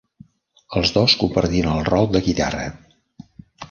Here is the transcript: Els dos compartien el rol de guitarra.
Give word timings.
Els 0.79 0.93
dos 0.95 1.17
compartien 1.25 1.71
el 1.77 1.87
rol 1.93 2.13
de 2.17 2.25
guitarra. 2.31 2.69